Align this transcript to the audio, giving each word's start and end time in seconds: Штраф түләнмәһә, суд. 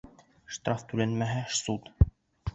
Штраф 0.57 0.85
түләнмәһә, 0.93 1.45
суд. 1.61 1.93